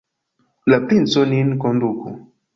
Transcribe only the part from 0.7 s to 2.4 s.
La princo nin konduku!